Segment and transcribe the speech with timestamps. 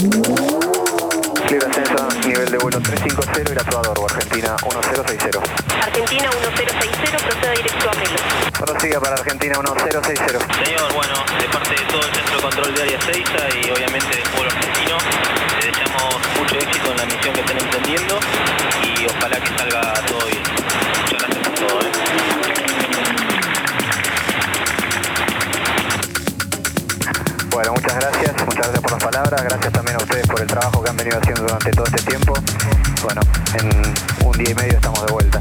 [0.00, 5.38] Libre ascenso, nivel de vuelo 350 y la Tuador, Argentina 1060.
[5.76, 8.16] Argentina 1060, proceda directo a Melo.
[8.64, 10.40] Prosiga para Argentina 1060.
[10.64, 14.16] Señor, bueno, de parte de todo el Centro de Control de Área 6 y obviamente
[14.16, 14.96] del pueblo argentino,
[15.60, 18.18] le deseamos mucho éxito en la misión que estén emprendiendo
[18.80, 20.42] y ojalá que salga todo bien.
[21.04, 21.80] Muchas gracias por todo.
[21.82, 21.92] ¿eh?
[27.50, 28.29] Bueno, muchas gracias
[28.90, 31.70] por las palabras, gracias también a ustedes por el trabajo que han venido haciendo durante
[31.70, 32.34] todo este tiempo.
[33.04, 33.20] Bueno,
[33.54, 33.68] en
[34.26, 35.40] un día y medio estamos de vuelta.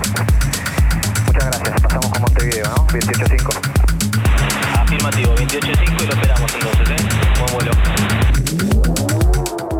[1.25, 2.85] Muchas gracias, pasamos con Montevideo, ¿no?
[2.87, 3.49] 28.5.
[4.77, 6.97] Afirmativo, 28.5 y lo esperamos entonces, ¿eh?
[7.39, 7.71] Buen vuelo.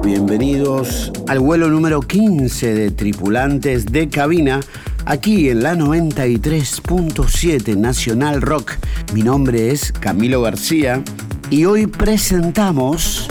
[0.03, 4.61] Bienvenidos al vuelo número 15 de tripulantes de cabina,
[5.05, 8.71] aquí en la 93.7 Nacional Rock.
[9.13, 11.03] Mi nombre es Camilo García
[11.51, 13.27] y hoy presentamos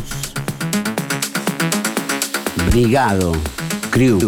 [2.69, 3.33] Brigado
[3.91, 4.19] Crew.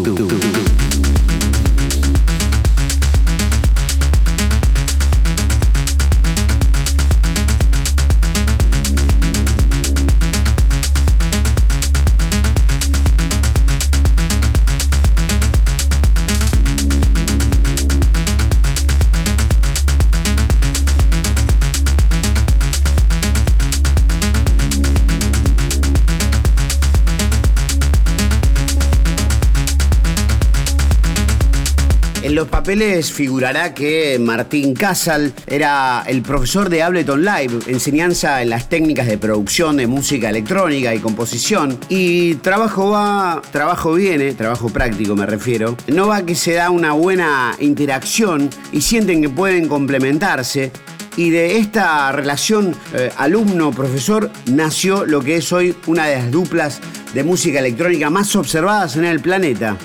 [32.30, 38.50] En los papeles figurará que Martín Casal era el profesor de Ableton Live, enseñanza en
[38.50, 41.76] las técnicas de producción de música electrónica y composición.
[41.88, 45.76] Y trabajo va, trabajo viene, trabajo práctico me refiero.
[45.88, 50.70] No va que se da una buena interacción y sienten que pueden complementarse.
[51.16, 56.80] Y de esta relación eh, alumno-profesor nació lo que es hoy una de las duplas
[57.12, 59.76] de música electrónica más observadas en el planeta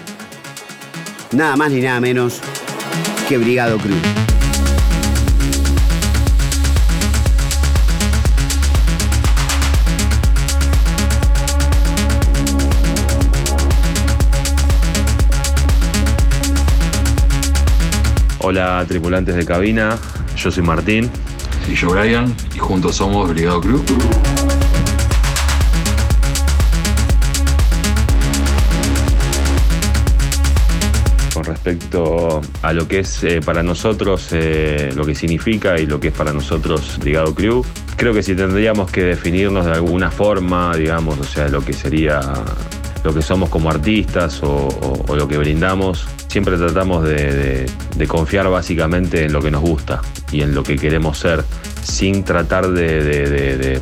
[1.36, 2.40] nada más ni nada menos
[3.28, 3.98] que Brigado Cruz.
[18.40, 19.98] Hola tripulantes de cabina,
[20.38, 21.10] yo soy Martín.
[21.68, 23.82] Y yo Brian, y juntos somos Brigado Cruz.
[31.66, 36.10] Respecto a lo que es eh, para nosotros, eh, lo que significa y lo que
[36.10, 37.66] es para nosotros Brigado Crew,
[37.96, 42.22] creo que si tendríamos que definirnos de alguna forma, digamos, o sea, lo que sería
[43.04, 47.66] lo que somos como artistas o, lo que brindamos, siempre tratamos de,
[48.08, 50.02] confiar básicamente en lo que nos gusta
[50.32, 51.44] y en lo que queremos ser,
[51.82, 53.82] sin tratar de-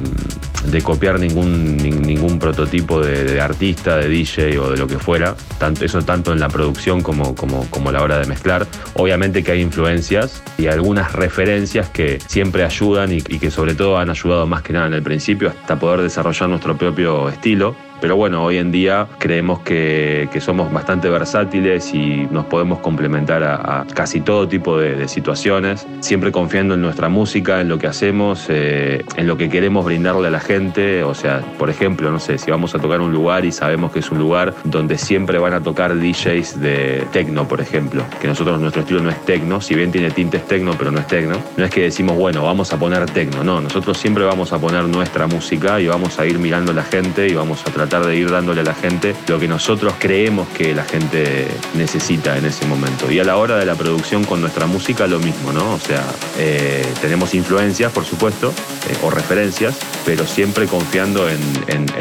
[0.71, 4.99] de- copiar ningún, nin- ningún prototipo de, de artista, de DJ o de lo que
[4.99, 5.35] fuera.
[5.57, 8.65] Tanto, eso tanto en la producción como, como, como a la hora de mezclar.
[8.95, 13.97] Obviamente que hay influencias y algunas referencias que siempre ayudan y, y que sobre todo
[13.97, 17.75] han ayudado más que nada en el principio hasta poder desarrollar nuestro propio estilo.
[18.03, 23.43] Pero bueno, hoy en día creemos que, que somos bastante versátiles y nos podemos complementar
[23.45, 27.87] a, casi todo tipo de, de situaciones, siempre confiando en nuestra música, en lo que
[27.87, 31.01] hacemos, eh, en lo que queremos brindarle a la gente.
[31.05, 33.99] O sea, por ejemplo, no sé, si vamos a tocar un lugar y sabemos que
[33.99, 38.59] es un lugar donde siempre van a tocar DJs de techno, por ejemplo, que nosotros
[38.59, 41.37] nuestro estilo no es techno, si bien tiene tintes techno, pero no es techno.
[41.55, 44.83] No es que decimos, bueno, vamos a poner techno, no, nosotros siempre vamos a poner
[44.89, 48.15] nuestra música y vamos a ir mirando a la gente y vamos a tratar de
[48.15, 52.65] ir dándole a la gente lo que nosotros creemos que la gente necesita en ese
[52.65, 53.11] momento.
[53.11, 55.73] Y a la hora de la producción con nuestra música lo mismo, ¿no?
[55.73, 56.03] O sea,
[56.37, 58.53] eh, tenemos influencias, por supuesto,
[58.89, 61.43] eh, o referencias, pero siempre confiando en,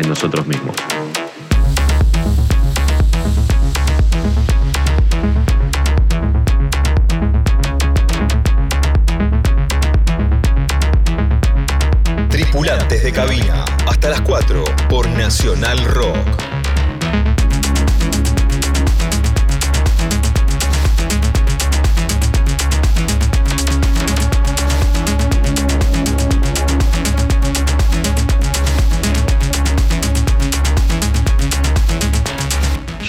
[0.08, 0.76] nosotros mismos.
[12.28, 13.64] Tripulantes de cabina,
[14.02, 16.16] hasta las 4 por Nacional Rock.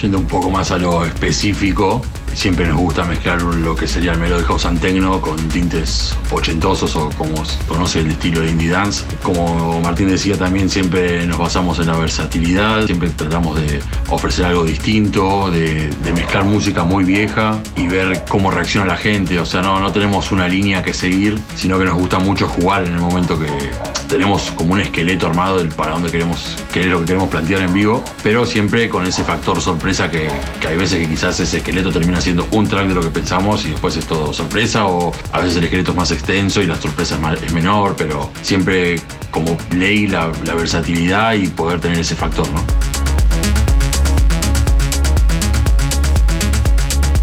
[0.00, 2.02] Yendo un poco más a lo específico,
[2.34, 6.96] siempre nos gusta mezclar lo que sería el Melody House and Techno con tintes ochentosos
[6.96, 7.34] o como
[7.68, 9.04] conoce el estilo de indie dance.
[9.22, 14.64] Como Martín decía, también siempre nos basamos en la versatilidad, siempre tratamos de ofrecer algo
[14.64, 19.38] distinto, de, mezclar música muy vieja y ver cómo reacciona la gente.
[19.40, 22.84] O sea, no, no tenemos una línea que seguir, sino que nos gusta mucho jugar
[22.84, 23.48] en el momento que
[24.08, 27.62] tenemos como un esqueleto armado del para dónde queremos, qué es lo que queremos plantear
[27.62, 30.28] en vivo, pero siempre con ese factor sorpresa que,
[30.60, 33.66] que hay veces que quizás ese esqueleto termina siendo un track de lo que pensamos
[33.66, 36.74] y después es todo sorpresa o a veces el esqueleto es más extenso y la
[36.74, 38.98] sorpresa es, menor, pero siempre
[39.30, 42.64] como ley la, versatilidad y poder tener ese factor, ¿no?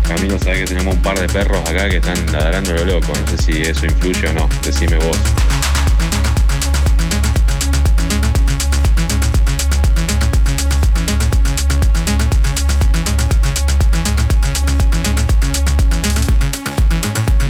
[0.07, 3.07] Camino sabe que tenemos un par de perros acá que están ladrando lo loco.
[3.07, 4.49] No sé si eso influye o no.
[4.63, 5.17] Decime vos.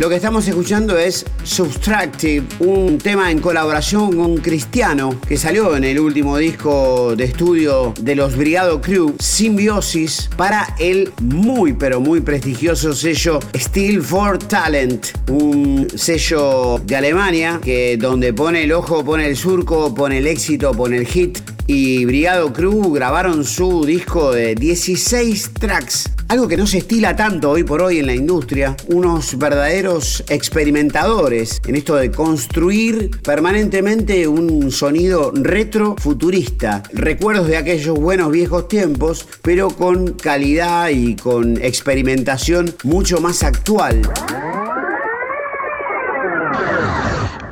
[0.01, 5.83] Lo que estamos escuchando es Subtractive, un tema en colaboración con Cristiano que salió en
[5.83, 12.19] el último disco de estudio de los Brigado Crew, Symbiosis, para el muy pero muy
[12.19, 19.27] prestigioso sello Steel for Talent, un sello de Alemania que donde pone el ojo, pone
[19.27, 21.37] el surco, pone el éxito, pone el hit
[21.67, 27.51] y Brigado Crew grabaron su disco de 16 tracks, algo que no se estila tanto
[27.51, 34.71] hoy por hoy en la industria, unos verdaderos experimentadores en esto de construir permanentemente un
[34.71, 42.73] sonido retro futurista, recuerdos de aquellos buenos viejos tiempos, pero con calidad y con experimentación
[42.83, 44.01] mucho más actual.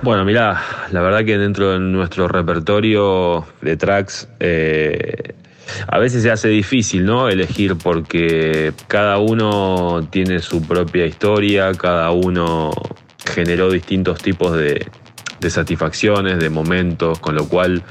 [0.01, 0.61] Bueno, mirá,
[0.91, 5.33] la verdad que dentro de nuestro repertorio de tracks eh,
[5.87, 7.27] a veces se hace difícil, ¿no?
[7.27, 12.71] Elegir porque cada uno tiene su propia historia, cada uno
[13.25, 14.89] generó distintos tipos de,
[15.49, 17.83] satisfacciones, de momentos, con lo cual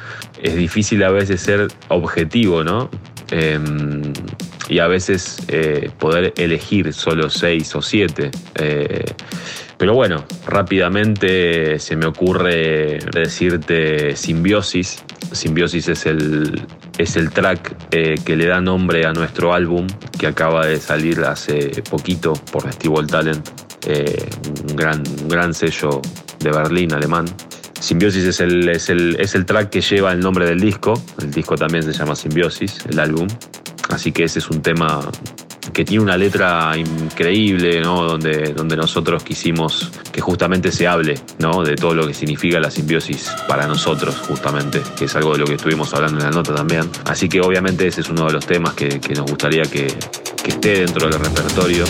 [0.43, 2.89] es difícil a veces ser objetivo, ¿no?
[3.31, 4.15] Em,
[4.71, 8.31] y a veces eh, poder elegir solo seis o siete.
[8.55, 9.05] Eh,
[9.79, 15.05] pero bueno, rápidamente se me ocurre decirte Simbiosis.
[15.31, 16.67] Simbiosis es el,
[16.99, 19.87] es el track eh, que le da nombre a nuestro álbum
[20.19, 23.49] que acaba de salir hace poquito por Festival Talent,
[23.87, 24.29] eh,
[24.69, 26.03] un, gran, gran sello
[26.41, 27.27] de Berlín, alemán.
[27.79, 31.31] Simbiosis es el, es, el, es el track que lleva el nombre del disco, el
[31.31, 33.29] disco también se llama Simbiosis, el álbum,
[33.91, 35.09] así que ese es un tema
[35.73, 38.05] que tiene una letra increíble, ¿no?
[38.05, 41.63] Donde, donde nosotros quisimos que justamente se hable, ¿no?
[41.63, 45.47] De todo lo que significa la simbiosis para nosotros, justamente, que es algo de lo
[45.47, 46.89] que estuvimos hablando en la nota también.
[47.05, 49.87] Así que obviamente ese es uno de los temas que, nos gustaría que,
[50.43, 51.85] que esté dentro del repertorio.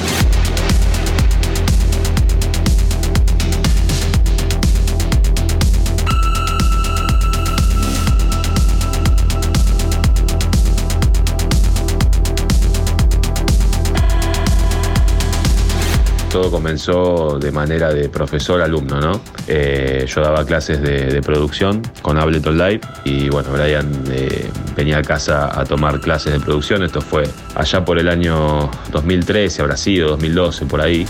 [16.29, 19.21] Todo comenzó de manera de profesor-alumno, ¿no?
[19.47, 25.03] Eh, yo daba clases de, producción con Ableton Live y bueno, Brian eh, venía a
[25.03, 26.83] casa a tomar clases de producción.
[26.83, 31.07] Esto fue allá por el año 2013, habrá sido 2012, por ahí.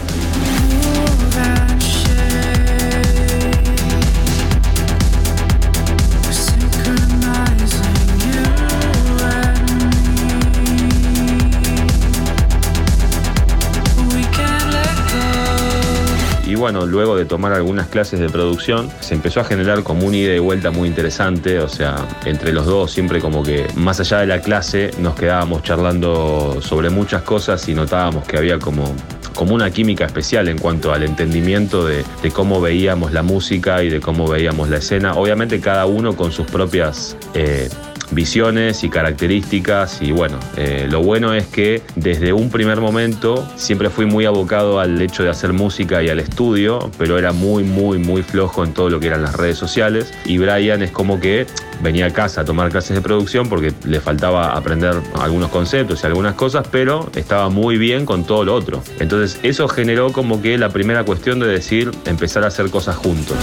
[16.86, 20.38] Luego de tomar algunas clases de producción, se empezó a generar como una ida y
[20.38, 24.40] vuelta muy interesante, o sea, entre los dos siempre como que más allá de la
[24.40, 28.94] clase nos quedábamos charlando sobre muchas cosas y notábamos que había como
[29.38, 34.00] como una química especial en cuanto al entendimiento de, cómo veíamos la música y de
[34.00, 35.14] cómo veíamos la escena.
[35.14, 37.68] Obviamente cada uno con sus propias eh,
[38.10, 43.90] visiones y características y bueno, eh, lo bueno es que desde un primer momento siempre
[43.90, 47.98] fui muy abocado al hecho de hacer música y al estudio, pero era muy, muy,
[47.98, 51.46] muy flojo en todo lo que eran las redes sociales y Brian es como que
[51.82, 56.06] venía a casa a tomar clases de producción porque le faltaba aprender algunos conceptos y
[56.06, 58.82] algunas cosas, pero estaba muy bien con todo lo otro.
[58.98, 63.36] Entonces eso generó como que la primera cuestión de decir empezar a hacer cosas juntos.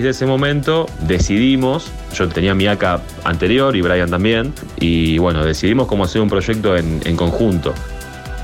[0.00, 5.86] De ese momento decidimos, yo tenía mi ACA anterior y Brian también, y bueno, decidimos
[5.86, 7.74] cómo hacer un proyecto en, conjunto.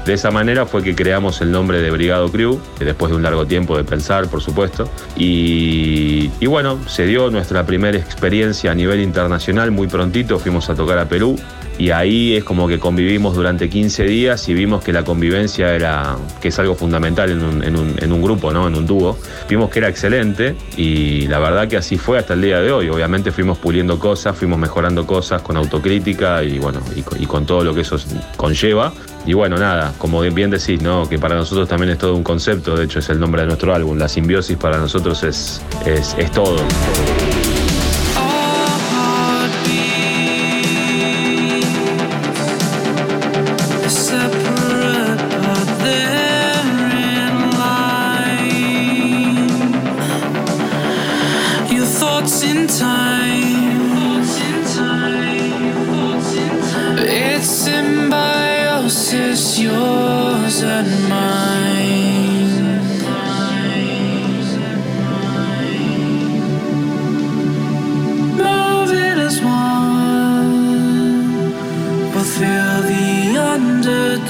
[0.04, 3.47] De esa manera fue que creamos el nombre de Brigado Crew, después de un largo
[3.47, 4.88] tiempo de pensar, por supuesto.
[5.16, 10.99] Y, bueno, se dio nuestra primera experiencia a nivel internacional muy prontito, fuimos a tocar
[10.99, 11.37] a Perú.
[11.80, 16.14] Y ahí es como que convivimos durante 15 días y vimos que la convivencia era,
[16.38, 18.68] que es algo fundamental en un, en un, en un grupo, ¿no?
[18.68, 19.16] en un dúo.
[19.49, 22.90] Vimos que era excelente y la verdad que así fue hasta el día de hoy.
[22.90, 27.75] Obviamente fuimos puliendo cosas, fuimos mejorando cosas con autocrítica y bueno, y, con todo lo
[27.75, 27.96] que eso
[28.37, 28.92] conlleva.
[29.25, 31.08] Y bueno, nada, como bien decís, ¿no?
[31.08, 33.75] que para nosotros también es todo un concepto, de hecho es el nombre de nuestro
[33.75, 36.58] álbum, la simbiosis para nosotros es, es, es todo.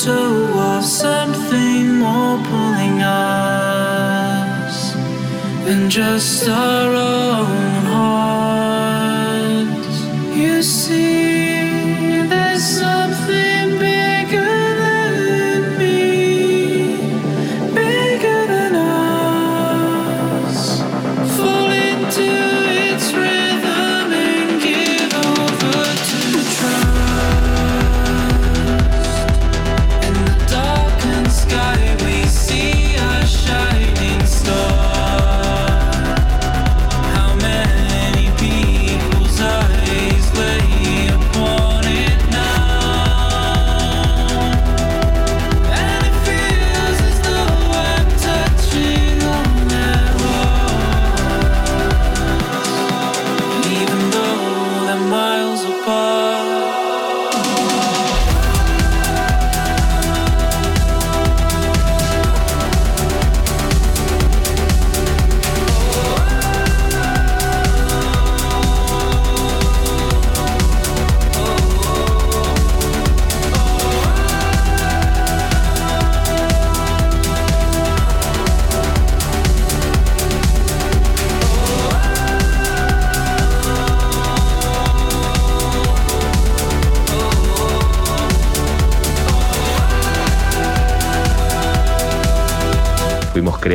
[0.06, 4.94] Undertow of something more pulling us
[5.64, 7.69] than just our own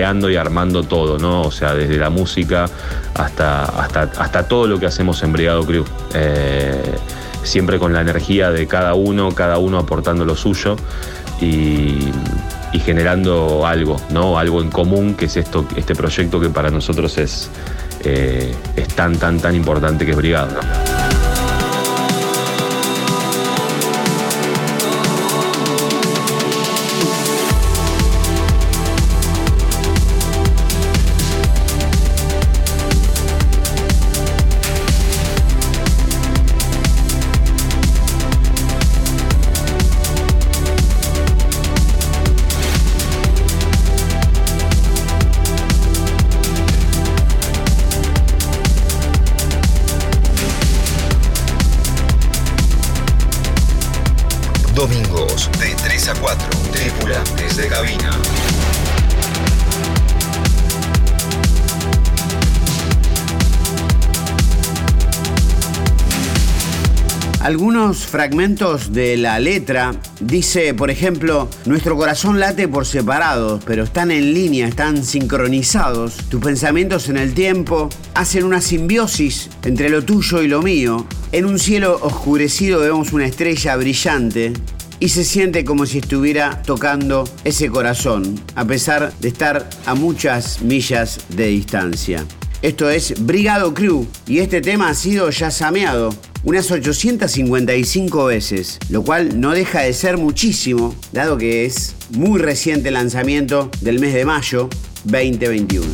[0.05, 1.41] y armando todo, ¿no?
[1.41, 2.65] O sea, desde la música
[3.15, 5.83] hasta, hasta, hasta todo lo que hacemos en Brigado Crew.
[6.13, 6.95] Eh,
[7.41, 10.75] siempre con la energía de cada uno, cada uno aportando lo suyo
[11.41, 12.11] y,
[12.83, 14.37] generando algo, ¿no?
[14.37, 17.49] Algo en común, que es esto, este proyecto que para nosotros es,
[18.03, 20.59] eh, es tan, tan, tan importante que es Brigado.
[68.15, 74.33] Fragmentos de la letra dice, por ejemplo, nuestro corazón late por separados, pero están en
[74.33, 76.15] línea, están sincronizados.
[76.29, 81.05] Tus pensamientos en el tiempo hacen una simbiosis entre lo tuyo y lo mío.
[81.33, 84.53] En un cielo oscurecido vemos una estrella brillante
[85.01, 90.61] y se siente como si estuviera tocando ese corazón, a pesar de estar a muchas
[90.61, 92.25] millas de distancia.
[92.61, 99.03] Esto es Brigado Crew y este tema ha sido ya sameado unas 855 veces, lo
[99.03, 104.25] cual no deja de ser muchísimo, dado que es muy reciente lanzamiento del mes de
[104.25, 104.69] mayo
[105.03, 105.85] 2021.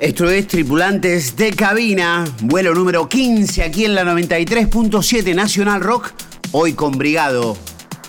[0.00, 6.10] Esto es Tripulantes de Cabina, vuelo número 15 aquí en la 93.7 Nacional Rock,
[6.50, 7.56] hoy con Brigado,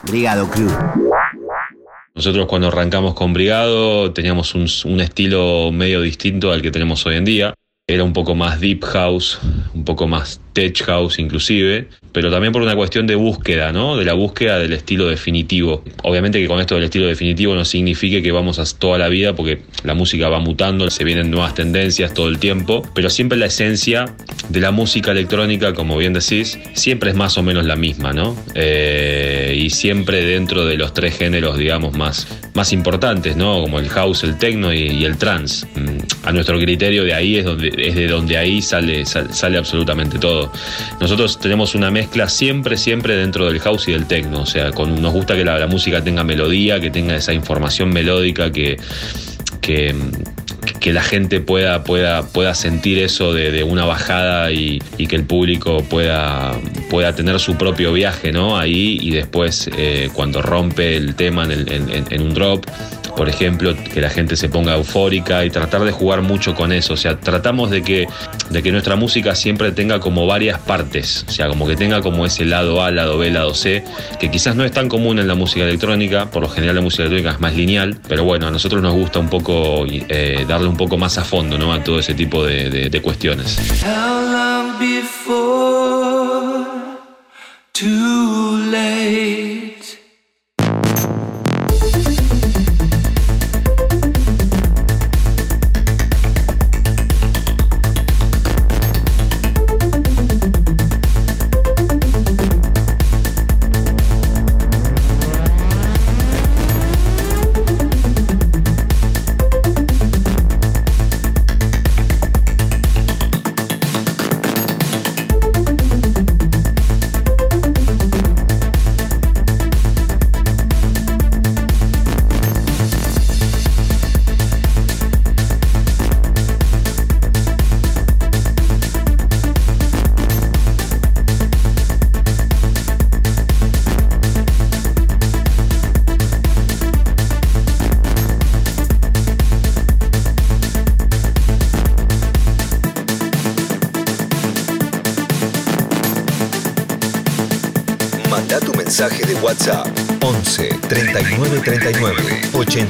[0.08, 1.03] Brigado Crew.
[2.16, 7.26] Nosotros cuando arrancamos con Brigado teníamos un, estilo medio distinto al que tenemos hoy en
[7.26, 7.54] día.
[7.88, 9.40] Era un poco más deep house,
[9.74, 13.98] un poco más tech house inclusive, pero también por una cuestión de búsqueda, ¿no?
[13.98, 15.84] De la búsqueda del estilo definitivo.
[16.04, 19.36] Obviamente que con esto del estilo definitivo no significa que vamos a toda la vida
[19.36, 23.48] porque la música va mutando, se vienen nuevas tendencias todo el tiempo, pero siempre la
[23.48, 24.14] esencia
[24.50, 28.36] de la música electrónica, como bien decís, siempre es más o menos la misma, ¿no?
[28.54, 33.62] Eh, y siempre dentro de los tres géneros, digamos, más, más importantes, ¿no?
[33.62, 35.66] Como el house, el techno y, el trance.
[35.76, 40.43] Mm, A nuestro criterio de ahí es, donde, de donde ahí sale, sale absolutamente todo.
[41.00, 44.42] Nosotros tenemos una mezcla siempre, siempre dentro del house y del techno.
[44.42, 48.78] O sea, nos gusta que la, música tenga melodía, que tenga esa información melódica, que,
[49.62, 49.94] que,
[50.92, 56.60] la gente pueda, pueda, pueda sentir eso de, una bajada y, que el público pueda,
[56.90, 58.58] pueda tener su propio viaje ¿no?
[58.58, 62.66] ahí y después eh, cuando rompe el tema en un drop
[63.16, 66.94] por ejemplo, que la gente se ponga eufórica y tratar de jugar mucho con eso.
[66.94, 68.08] O sea, tratamos de que,
[68.50, 71.26] de que nuestra música siempre tenga como varias partes.
[71.28, 73.84] O sea, como que tenga como ese lado A, lado B, lado C,
[74.20, 76.30] que quizás no es tan común en la música electrónica.
[76.32, 78.00] Por lo general la música electrónica es más lineal.
[78.08, 81.58] Pero bueno, a nosotros nos gusta un poco eh, darle un poco más a fondo
[81.58, 81.74] ¿no?
[81.74, 83.58] a todo ese tipo de, cuestiones.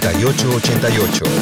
[0.05, 1.32] 88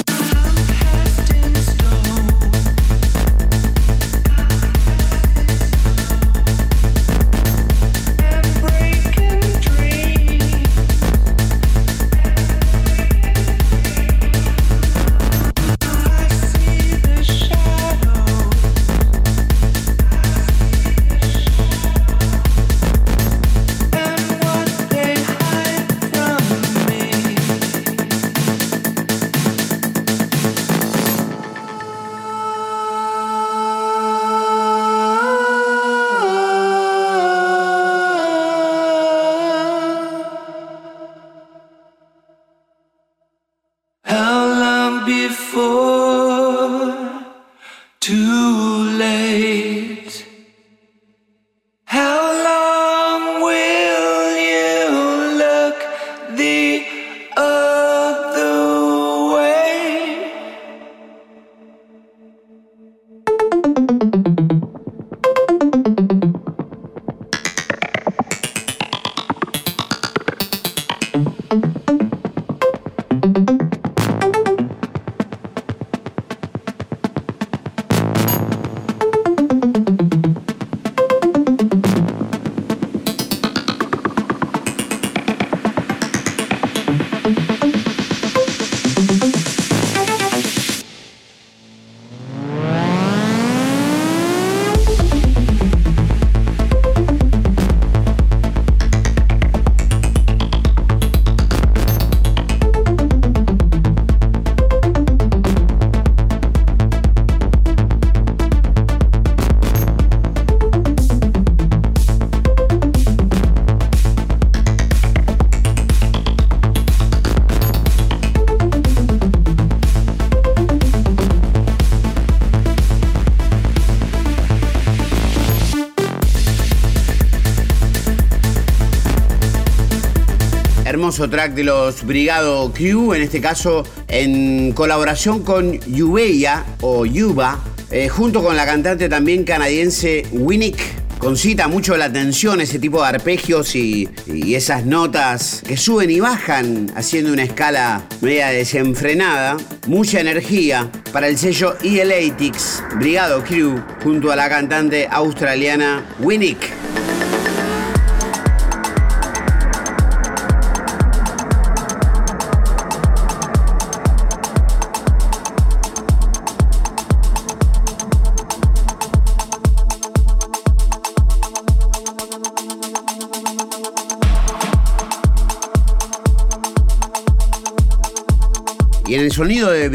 [131.29, 137.59] Track de los Brigado Q, en este caso en colaboración con Yubeya o Yuba,
[137.91, 140.79] eh, junto con la cantante también canadiense Winnick.
[141.19, 146.19] concita mucho la atención ese tipo de arpegios y, y esas notas que suben y
[146.19, 149.57] bajan haciendo una escala media desenfrenada.
[149.87, 156.80] Mucha energía para el sello ELATIX, Brigado Crew, junto a la cantante australiana Winnick.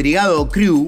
[0.06, 0.86] Brigado Crew,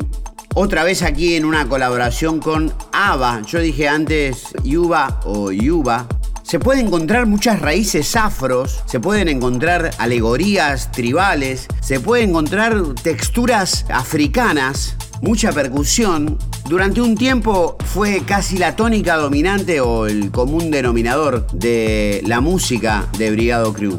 [0.54, 6.07] otra vez aquí en una colaboración con ABBA, yo dije antes Yuba o Yuba,
[6.44, 13.87] se pueden encontrar muchas raíces afros, se pueden encontrar alegorías tribales, se pueden encontrar texturas
[13.88, 16.38] africanas, mucha percusión.
[16.68, 23.09] Durante un tiempo fue casi la tónica dominante o el común denominador de la música
[23.18, 23.98] de Brigado Crew.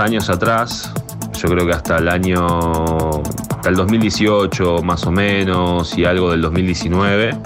[0.00, 0.92] Años atrás,
[1.40, 3.22] yo creo que hasta el año,
[3.64, 7.36] el 2018 más o menos y algo del 2019,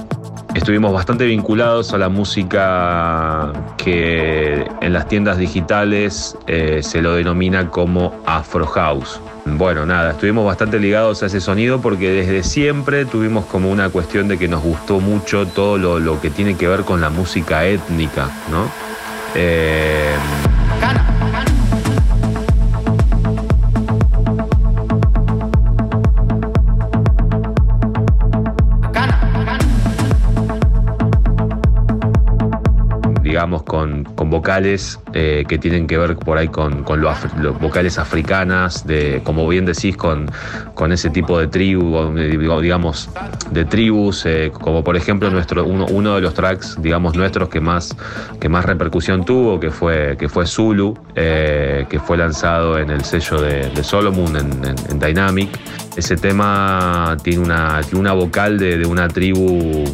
[0.54, 7.70] estuvimos bastante vinculados a la música que en las tiendas digitales eh, se lo denomina
[7.70, 9.20] como Afro House.
[9.46, 14.28] Bueno, nada, estuvimos bastante ligados a ese sonido porque desde siempre tuvimos como una cuestión
[14.28, 17.66] de que nos gustó mucho todo lo, lo que tiene que ver con la música
[17.66, 18.68] étnica, ¿no?
[19.34, 20.14] Eh,
[33.34, 37.18] digamos, con, con vocales eh, que tienen que ver por ahí con, con los,
[37.60, 40.30] vocales africanas, de, como bien decís, con,
[40.74, 42.14] con ese tipo de tribu,
[42.60, 43.10] digamos,
[43.50, 47.60] de tribus, eh, como por ejemplo nuestro, uno, uno, de los tracks, digamos, nuestros que
[47.60, 47.96] más,
[48.38, 53.02] que más repercusión tuvo, que fue, que fue Zulu, eh, que fue lanzado en el
[53.02, 55.48] sello de, de Solomon en, Dynamic.
[55.96, 59.84] Ese tema tiene una, una vocal de, de una tribu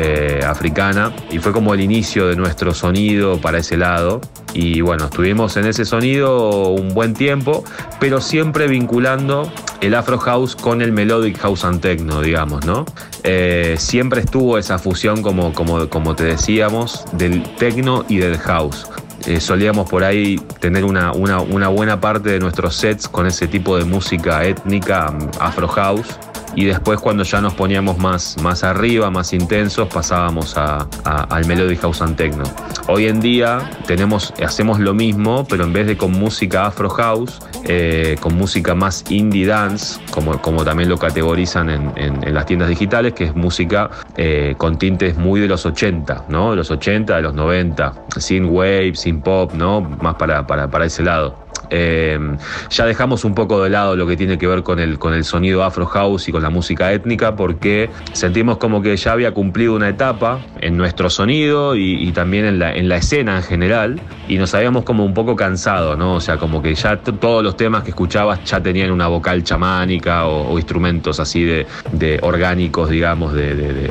[0.00, 4.20] eh, africana y fue como el inicio de nuestro sonido para ese lado.
[4.54, 7.64] Y bueno, estuvimos en ese sonido un buen tiempo,
[7.98, 12.86] pero siempre vinculando el Afro House con el Melodic House and Techno, digamos, ¿no?
[13.24, 18.86] Eh, siempre estuvo esa fusión, como, como, como te decíamos, del techno y del house.
[19.26, 23.48] Eh, solíamos por ahí tener una, una, una buena parte de nuestros sets con ese
[23.48, 26.06] tipo de música étnica, Afro House
[26.54, 31.76] y después cuando ya nos poníamos más, más arriba, más intensos, pasábamos a, al Melody
[31.76, 32.44] House and Techno.
[32.88, 37.40] Hoy en día tenemos, hacemos lo mismo, pero en vez de con música Afro House,
[37.64, 42.46] eh, con música más indie dance, como, como también lo categorizan en, en, en las
[42.46, 46.50] tiendas digitales, que es música eh, con tintes muy de los 80, ¿no?
[46.50, 49.80] De los 80, de los 90, sin wave, sin pop, ¿no?
[49.80, 51.48] Más para, para, para ese lado.
[51.70, 52.18] Eh,
[52.70, 55.24] ya dejamos un poco de lado lo que tiene que ver con el, con el
[55.24, 59.74] sonido Afro House y con la música étnica porque sentimos como que ya había cumplido
[59.74, 64.00] una etapa en nuestro sonido y, y también en la, en la, escena en general
[64.28, 66.14] y nos habíamos como un poco cansado, ¿no?
[66.14, 70.26] O sea, como que ya todos los temas que escuchabas ya tenían una vocal chamánica
[70.26, 73.90] o, o instrumentos así de, de, orgánicos, digamos, de, de, de,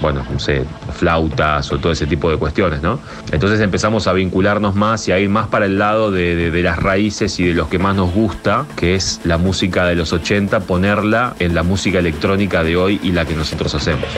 [0.00, 3.00] bueno, no sé, flautas o todo ese tipo de cuestiones, ¿no?
[3.32, 6.78] Entonces empezamos a vincularnos más y a ir más para el lado de, de las
[6.78, 10.60] raíces y de los que más nos gusta, que es la música de los 80,
[10.60, 14.08] ponerla en la música electrónica de hoy y la que nosotros hacemos.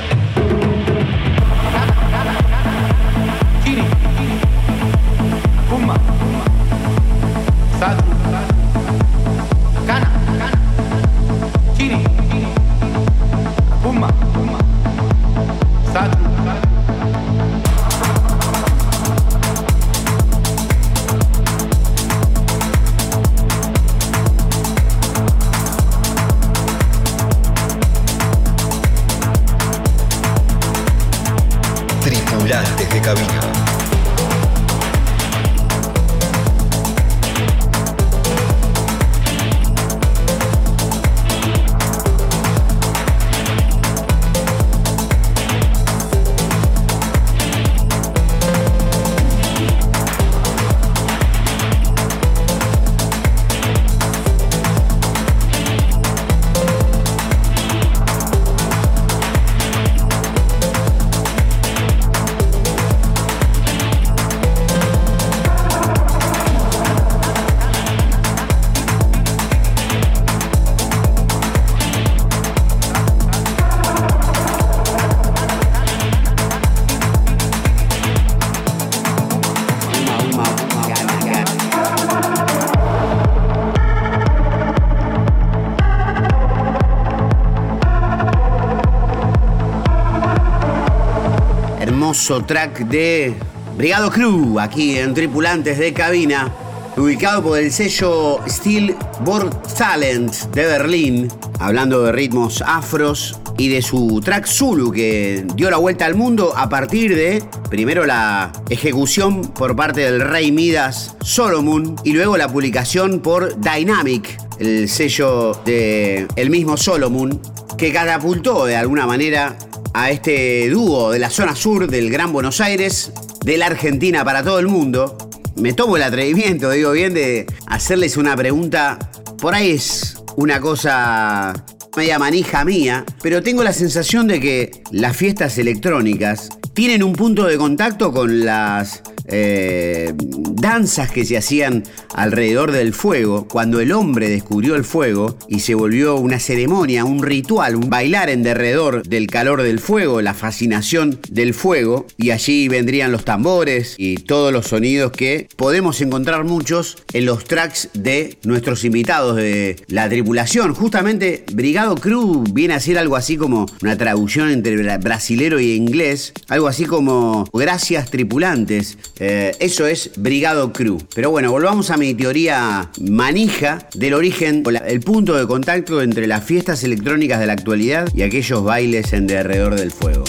[92.39, 93.35] Track de
[93.77, 96.53] Brigado Crew, aquí en Tripulantes de Cabina,
[96.97, 103.83] ubicado por el sello Steel Board Talent de Berlín, hablando de ritmos afros y de
[103.83, 109.43] su track Zulu que dio la vuelta al mundo a partir de primero la ejecución
[109.49, 116.29] por parte del rey Midas Solomon y luego la publicación por Dynamic, el sello de
[116.37, 117.41] el mismo Solomon
[117.77, 119.57] que catapultó de alguna manera
[119.93, 123.13] a este dúo de la zona sur del Gran Buenos Aires,
[123.45, 125.17] de la Argentina para todo el mundo.
[125.57, 128.99] Me tomo el atrevimiento, digo bien, de hacerles una pregunta.
[129.39, 131.65] Por ahí es una cosa
[131.97, 137.47] media manija mía, pero tengo la sensación de que las fiestas electrónicas tienen un punto
[137.47, 144.29] de contacto con las eh, danzas que se hacían alrededor del fuego, cuando el hombre
[144.29, 149.27] descubrió el fuego y se volvió una ceremonia, un ritual, un bailar en derredor del
[149.27, 154.67] calor del fuego, la fascinación del fuego, y allí vendrían los tambores y todos los
[154.67, 160.75] sonidos que podemos encontrar muchos en los tracks de nuestros invitados de la tripulación.
[160.75, 166.33] Justamente Brigado Crew viene a ser algo así como una traducción entre brasilero y inglés,
[166.49, 168.99] algo así como gracias tripulantes.
[169.21, 170.99] Eh, eso es Brigado Crew.
[171.15, 176.43] Pero bueno, volvamos a mi teoría manija del origen, el punto de contacto entre las
[176.43, 180.25] fiestas electrónicas de la actualidad y aquellos bailes en derredor del fuego.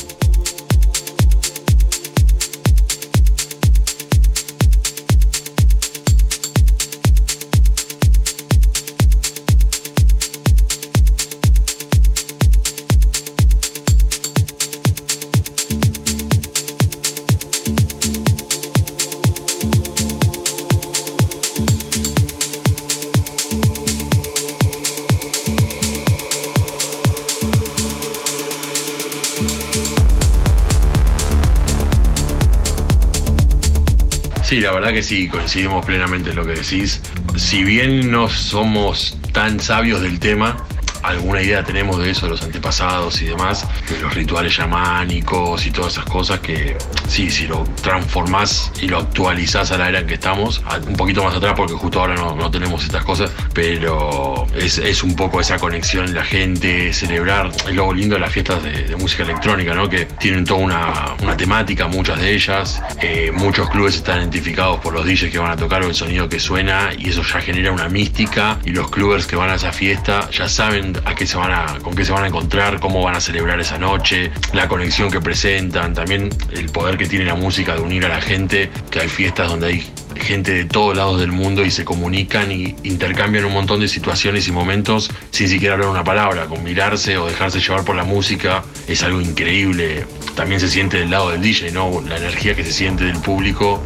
[35.01, 37.01] Que sí, coincidimos plenamente en lo que decís.
[37.35, 40.63] Si bien no somos tan sabios del tema,
[41.03, 45.71] alguna idea tenemos de eso, de los antepasados y demás, de los rituales yamánicos y
[45.71, 50.07] todas esas cosas que sí, si lo transformás y lo actualizás a la era en
[50.07, 55.03] que estamos, un poquito más atrás porque justo ahora no, tenemos estas cosas, pero es,
[55.03, 58.95] un poco esa conexión en la gente, celebrar, es lo lindo de las fiestas de,
[59.01, 59.89] música electrónica, ¿no?
[59.89, 65.05] que tienen toda una, temática, muchas de ellas, eh, muchos clubes están identificados por los
[65.05, 67.89] DJs que van a tocar o el sonido que suena y eso ya genera una
[67.89, 71.51] mística y los clubers que van a esa fiesta ya saben a qué se van
[71.51, 75.11] a, con qué se van a encontrar, cómo van a celebrar esa noche, la conexión
[75.11, 78.99] que presentan, también el poder que tiene la música de unir a la gente, que
[78.99, 83.45] hay fiestas donde hay gente de todos lados del mundo y se comunican y intercambian
[83.45, 87.59] un montón de situaciones y momentos sin siquiera hablar una palabra, con mirarse o dejarse
[87.59, 90.05] llevar por la música, es algo increíble.
[90.35, 92.01] También se siente del lado del DJ, ¿no?
[92.07, 93.83] La energía que se siente del público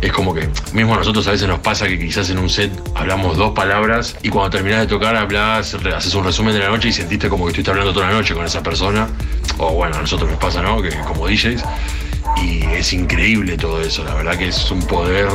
[0.00, 2.70] es como que mismo a nosotros a veces nos pasa que quizás en un set
[2.94, 6.88] hablamos dos palabras y cuando terminás de tocar hablas, haces un resumen de la noche
[6.88, 9.08] y sentiste como que estuviste hablando toda la noche con esa persona.
[9.58, 10.80] O bueno, a nosotros nos pasa, ¿no?
[10.80, 11.64] Que como DJs.
[12.42, 15.28] Y es increíble todo eso, la verdad que es un poder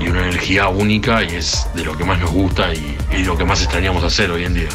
[0.00, 3.36] y una energía única y es de lo que más nos gusta y, y lo
[3.36, 4.68] que más extrañamos hacer hoy en día.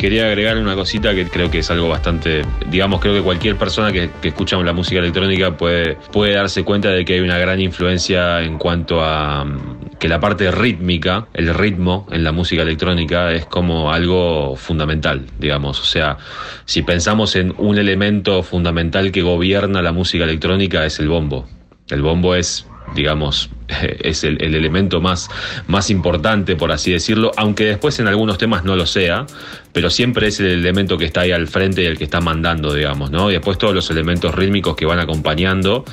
[0.00, 3.92] Quería agregar una cosita que creo que es algo bastante, digamos, creo que cualquier persona
[3.92, 8.40] que, escucha la música electrónica puede, puede darse cuenta de que hay una gran influencia
[8.40, 13.44] en cuanto a mm, que la parte rítmica, el ritmo en la música electrónica es
[13.44, 15.78] como algo fundamental, digamos.
[15.78, 16.16] O sea,
[16.64, 21.46] si pensamos en un elemento fundamental que gobierna la música electrónica es el bombo.
[21.90, 23.50] El bombo es digamos,
[24.02, 25.28] es el, elemento más,
[25.66, 29.26] más importante, por así decirlo, aunque después en algunos temas no lo sea,
[29.72, 32.74] pero siempre es el elemento que está ahí al frente y el que está mandando,
[32.74, 33.30] digamos, ¿no?
[33.30, 35.84] Y después todos los elementos rítmicos que van acompañando.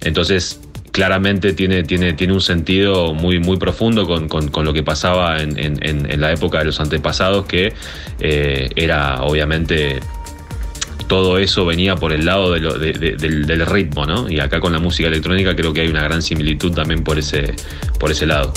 [0.00, 0.60] Entonces,
[0.92, 6.32] claramente tiene, tiene, tiene un sentido muy, muy profundo con, lo que pasaba en, la
[6.32, 7.72] época de los antepasados, que
[8.20, 10.00] eh, era obviamente
[11.12, 14.30] todo eso venía por el lado del, ritmo, ¿no?
[14.30, 17.54] Y acá con la música electrónica creo que hay una gran similitud también por ese,
[18.00, 18.50] por ese lado.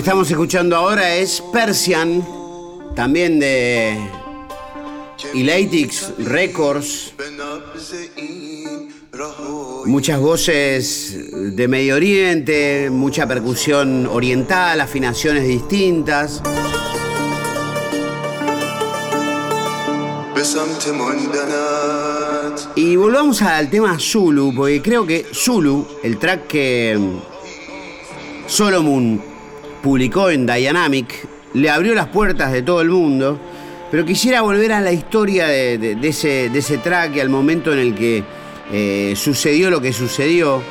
[0.00, 2.26] Estamos escuchando ahora es Persian,
[2.96, 3.98] también de
[5.34, 7.12] Elatix Records.
[9.84, 16.42] Muchas voces de Medio Oriente, mucha percusión oriental, afinaciones distintas.
[22.74, 26.98] Y volvamos al tema Zulu, porque creo que Zulu, el track que
[28.46, 29.28] Solomon
[29.82, 33.38] publicó en Dynamic, le abrió las puertas de todo el mundo,
[33.90, 37.78] pero quisiera volver a la historia de, ese, de ese track y al momento en
[37.78, 38.22] el que
[38.72, 40.62] eh, sucedió lo que sucedió,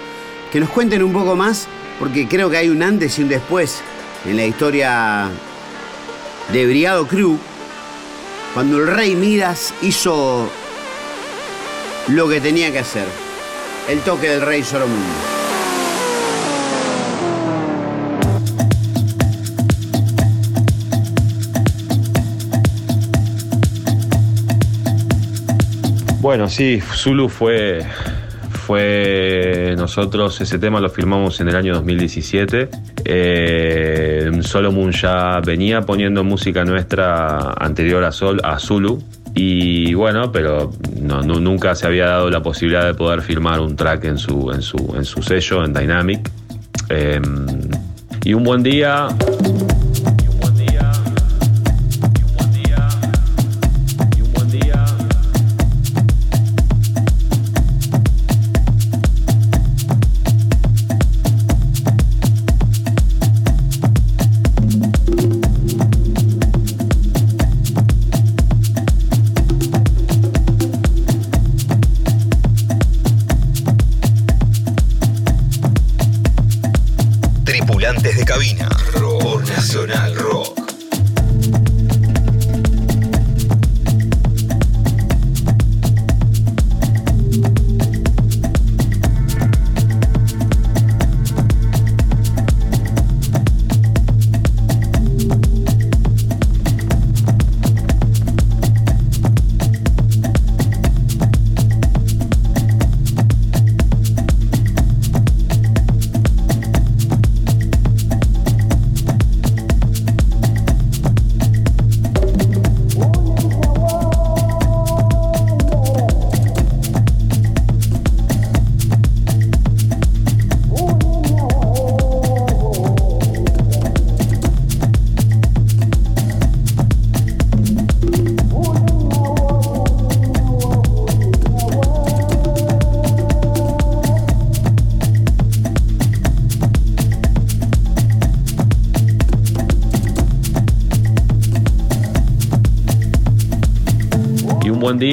[0.51, 1.67] que nos cuenten un poco más,
[1.99, 3.81] porque creo que hay un antes y un después
[4.25, 5.29] en la historia
[6.51, 7.37] de Brigado Crew
[8.53, 10.49] cuando el rey Midas hizo
[12.07, 13.05] lo que tenía que hacer,
[13.87, 15.38] el toque del rey Solomon.
[26.29, 27.79] Bueno, sí, Zulu fue,
[28.67, 32.69] fue nosotros, ese tema lo firmamos en el año 2017.
[33.03, 39.01] Eh, Solomon ya venía poniendo música nuestra anterior a, Sol, a Zulu.
[39.33, 44.19] Y bueno, pero nunca se había dado la posibilidad de poder firmar un track en
[44.19, 46.29] su, en su, en su sello, en Dynamic.
[46.89, 47.19] Eh,
[48.23, 49.07] y un buen día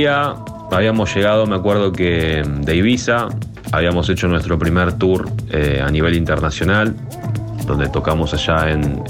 [0.09, 3.28] habíamos llegado, me acuerdo que de Ibiza,
[3.72, 6.94] habíamos hecho nuestro primer tour eh, a nivel internacional,
[7.66, 9.02] donde tocamos allá en,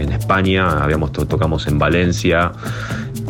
[0.00, 2.52] en España, habíamos tocamos en Valencia,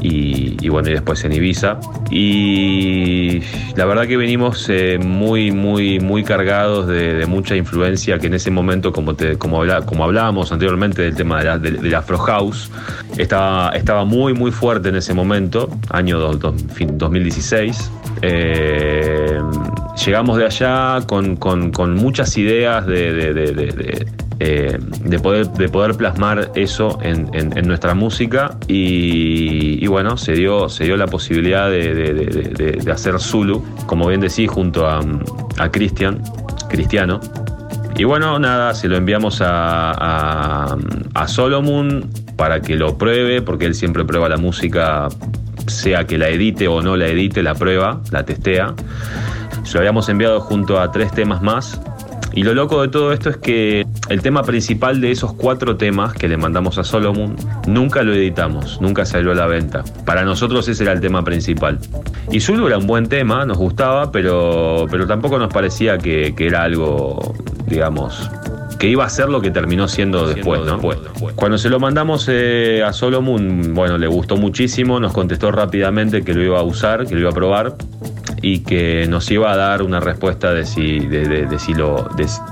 [0.02, 1.78] y, bueno, y después en Ibiza.
[2.10, 3.40] Y
[3.76, 8.50] la verdad que venimos eh, muy, muy, muy cargados de, mucha influencia que en ese
[8.50, 12.70] momento, como, como, como hablábamos anteriormente del tema de la, de, Afro House,
[13.20, 17.90] estaba, estaba muy, muy fuerte en ese momento, año 2016.
[18.22, 19.38] Eh,
[20.04, 24.06] llegamos de allá con, con, muchas ideas de,
[24.40, 27.30] eh, de, poder, de poder plasmar eso en,
[27.66, 34.20] nuestra música y, bueno, se dio, se dio la posibilidad de, hacer Zulu, como bien
[34.20, 35.00] decís, junto a,
[35.58, 36.22] a Cristian,
[36.68, 37.20] Cristiano.
[37.96, 40.76] Y bueno, nada, se lo enviamos a, a,
[41.14, 42.08] a Solomon
[42.40, 45.10] para que lo pruebe, porque él siempre prueba la música,
[45.66, 48.74] sea que la edite o no la edite, la prueba, la testea.
[49.62, 51.78] Se lo habíamos enviado junto a tres temas más
[52.32, 56.14] y lo loco de todo esto es que el tema principal de esos cuatro temas
[56.14, 57.34] que le mandamos a Solomon
[57.66, 59.82] nunca lo editamos, nunca salió a la venta.
[60.06, 61.78] Para nosotros ese era el tema principal.
[62.30, 66.62] Y Zulu era un buen tema, nos gustaba, pero, pero tampoco nos parecía que, era
[66.62, 67.34] algo,
[67.66, 68.30] digamos,
[68.80, 70.80] que iba a ser lo que terminó siendo después, ¿no?
[71.36, 76.32] Cuando se lo mandamos eh, a Solomon, bueno, le gustó muchísimo, nos contestó rápidamente que
[76.32, 77.74] lo iba a usar, que lo iba a probar
[78.40, 82.08] y que nos iba a dar una respuesta de si, de, si lo,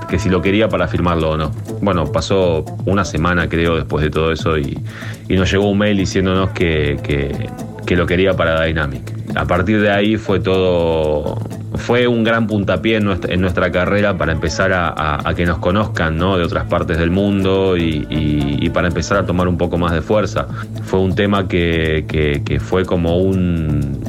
[0.07, 1.51] que si lo quería para firmarlo o no.
[1.81, 4.77] Bueno, pasó una semana creo después de todo eso y,
[5.29, 9.01] nos llegó un mail diciéndonos que, que, lo quería para Dynamic.
[9.35, 11.39] A partir de ahí fue todo,
[11.79, 16.37] fue un gran puntapié en nuestra, carrera para empezar a, que nos conozcan ¿no?
[16.37, 20.47] de otras partes del mundo y, para empezar a tomar un poco más de fuerza.
[20.83, 23.99] Fue un tema que, fue como un,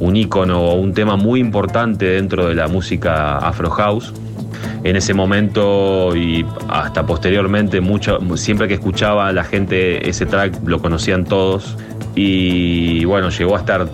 [0.00, 4.12] un ícono o un tema muy importante dentro de la música Afro House
[4.82, 7.80] en ese momento y hasta posteriormente,
[8.36, 11.76] siempre que escuchaba la gente ese track lo conocían todos
[12.14, 13.88] y bueno, llegó a estar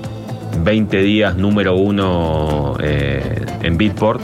[0.65, 4.21] 20 días número uno eh, en Beatport.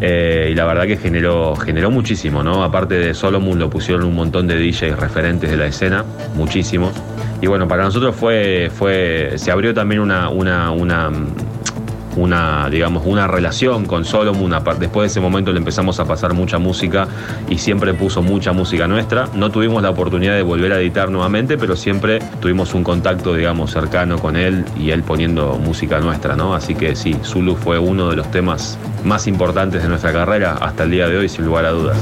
[0.00, 2.62] Eh, y la verdad que generó, generó muchísimo, ¿no?
[2.62, 6.04] Aparte de Solomon lo pusieron un montón de DJs referentes de la escena,
[6.36, 6.92] muchísimos.
[7.40, 11.10] Y bueno, para nosotros fue, fue se abrió también una, una, una
[12.18, 14.54] una, digamos, una relación con Solomon.
[14.78, 17.08] Después de ese momento le empezamos a pasar mucha música
[17.48, 19.28] y siempre puso mucha música nuestra.
[19.34, 23.70] No tuvimos la oportunidad de volver a editar nuevamente, pero siempre tuvimos un contacto, digamos,
[23.70, 26.54] cercano con él y él poniendo música nuestra, ¿no?
[26.54, 30.84] Así que sí, Zulu fue uno de los temas más importantes de nuestra carrera hasta
[30.84, 31.98] el día de hoy, sin lugar a dudas.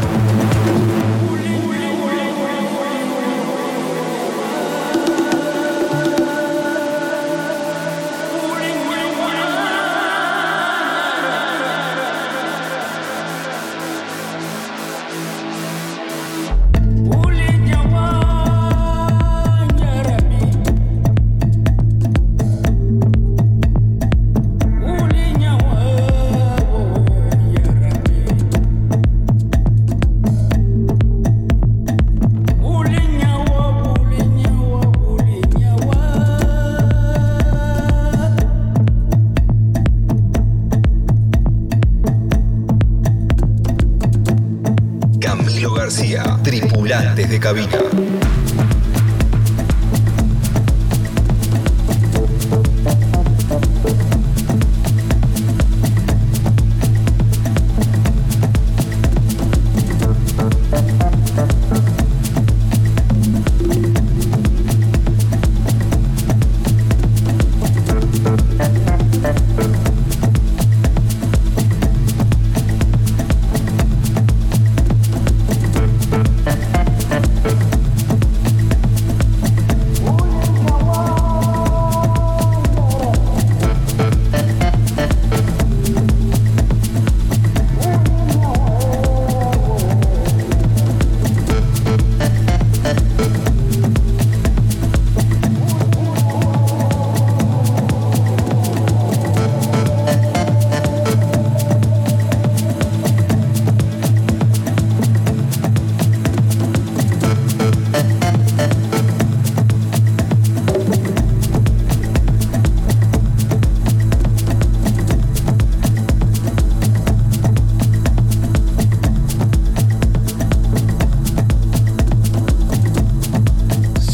[47.47, 47.76] cabina.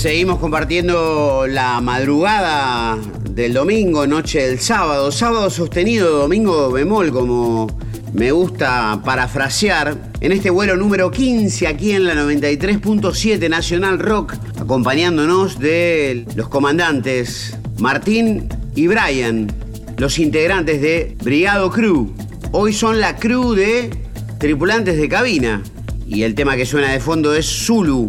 [0.03, 2.99] Seguimos compartiendo la madrugada
[3.31, 7.69] del domingo, noche del sábado, sábado sostenido, domingo bemol, como
[8.13, 15.61] me gusta parafrasear, en este vuelo número 15 aquí en la 93.7 Nacional Rock, acompañándonos
[15.61, 19.53] de los comandantes Martín y Brian,
[19.99, 22.13] los integrantes de Brigado Crew.
[22.51, 23.91] Hoy son la crew de
[24.39, 25.63] tripulantes de cabina
[26.09, 28.09] y el tema que suena de fondo es Zulu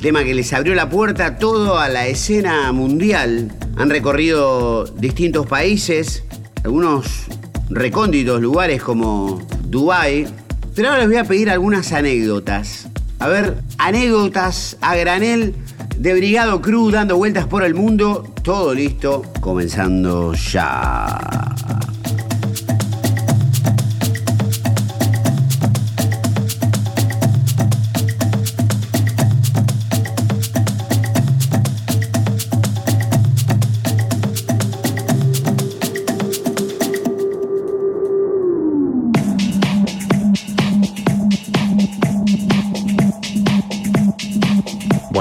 [0.00, 3.52] tema que les abrió la puerta todo a la escena mundial.
[3.76, 6.24] Han recorrido distintos países,
[6.64, 7.26] algunos
[7.70, 10.26] recónditos lugares como Dubai.
[10.74, 12.88] Pero ahora les voy a pedir algunas anécdotas.
[13.18, 15.54] A ver, anécdotas a granel
[15.96, 18.24] de Brigado Cruz dando vueltas por el mundo.
[18.42, 21.54] Todo listo, comenzando ya.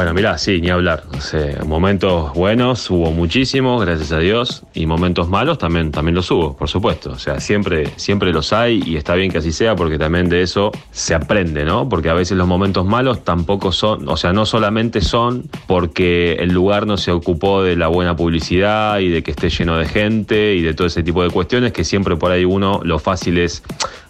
[0.06, 1.02] Bueno, mirá, sí, ni hablar.
[1.66, 6.70] momentos buenos hubo muchísimos, gracias a Dios, y momentos malos también, también los hubo, por
[6.70, 7.10] supuesto.
[7.10, 10.44] O sea, siempre, siempre los hay y está bien que así sea porque también de
[10.44, 11.90] eso se aprende, ¿no?
[11.90, 16.52] Porque a veces los momentos malos tampoco son, o sea, no solamente son porque el
[16.52, 20.54] lugar no se ocupó de la buena publicidad y de que esté lleno de gente
[20.54, 23.64] y de todo ese tipo de cuestiones que siempre por ahí uno lo fácil es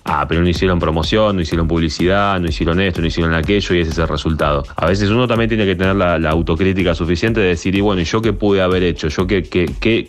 [0.05, 3.81] ah, pero no hicieron promoción, no hicieron publicidad, no hicieron esto, no hicieron aquello y
[3.81, 4.63] ese es el resultado.
[4.75, 8.05] A veces uno también tiene que tener la, autocrítica suficiente de decir, y bueno, ¿y
[8.05, 9.07] yo qué pude haber hecho?
[9.07, 9.41] ¿Yo qué,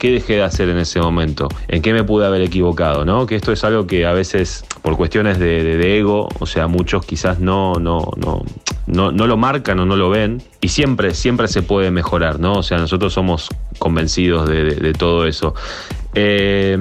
[0.01, 1.49] dejé de hacer en ese momento?
[1.69, 3.05] ¿En qué me pude haber equivocado?
[3.05, 3.27] ¿no?
[3.27, 7.41] Que esto es algo que a veces, por cuestiones de, ego, o sea, muchos quizás
[7.41, 8.43] no, no, no,
[8.87, 10.43] no, lo marcan o no lo ven.
[10.61, 12.55] Y siempre, siempre se puede mejorar, ¿no?
[12.55, 15.55] O sea, nosotros somos convencidos de todo eso.
[16.19, 16.79] Eh,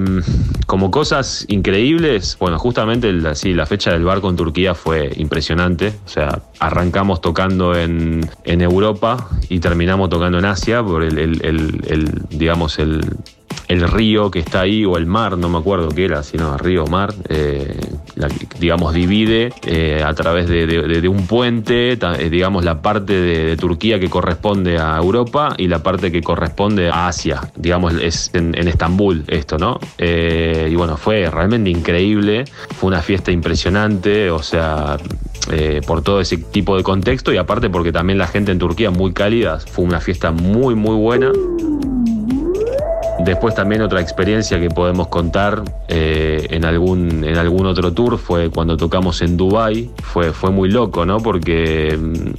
[0.66, 5.92] como cosas increíbles, bueno, justamente la, la fecha del barco en Turquía fue impresionante.
[6.06, 12.22] O sea, arrancamos tocando en, en Europa y terminamos tocando en Asia por el, el
[12.30, 13.02] digamos, el,
[13.68, 16.84] el río que está ahí, o el mar, no me acuerdo qué era, sino río
[16.84, 17.78] o mar, eh,
[18.60, 24.10] digamos, divide eh, a través de, un puente, eh, digamos, la parte de, Turquía que
[24.10, 29.56] corresponde a Europa y la parte que corresponde a Asia, digamos, es en, Estambul esto,
[29.58, 29.78] ¿no?
[29.98, 32.44] y bueno, fue realmente increíble,
[32.76, 34.98] fue una fiesta impresionante, o sea,
[35.86, 39.12] por todo ese tipo de contexto y aparte porque también la gente en Turquía muy
[39.12, 41.32] cálida, fue una fiesta muy, muy buena.
[43.20, 48.50] Después también otra experiencia que podemos contar eh, en, algún, en algún otro tour fue
[48.50, 49.90] cuando tocamos en Dubai.
[50.02, 51.18] Fue, fue muy loco, ¿no?
[51.18, 52.30] Porque mm,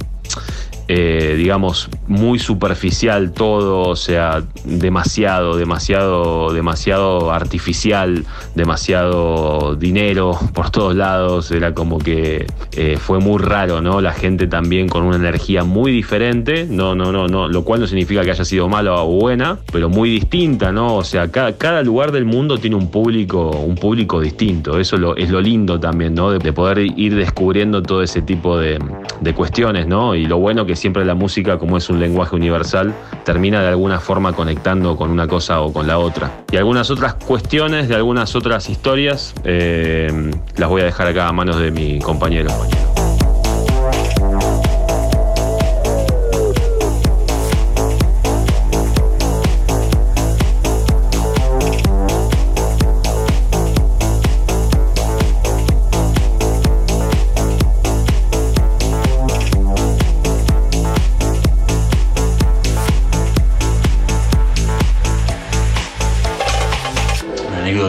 [0.90, 8.24] eh, digamos, muy superficial todo, o sea, demasiado, demasiado, demasiado artificial,
[8.54, 14.00] demasiado dinero por todos lados, era como que eh, fue muy raro, ¿no?
[14.00, 17.86] La gente también con una energía muy diferente, no, no, no, no, lo cual no
[17.86, 20.96] significa que haya sido mala o buena, pero muy distinta, ¿no?
[20.96, 25.28] O sea, cada, lugar del mundo tiene un público, un público distinto, eso lo, es
[25.28, 26.30] lo lindo también, ¿no?
[26.30, 28.78] De, poder ir descubriendo todo ese tipo de,
[29.20, 30.14] de cuestiones, ¿no?
[30.14, 34.00] Y lo bueno que siempre la música, como es un lenguaje universal, termina de alguna
[34.00, 36.44] forma conectando con una cosa o con la otra.
[36.50, 41.32] Y algunas otras cuestiones de algunas otras historias eh, las voy a dejar acá a
[41.32, 42.50] manos de mi compañero.